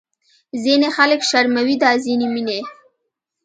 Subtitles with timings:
[0.63, 2.59] ځینې خلک شرموي دا ځینې مینې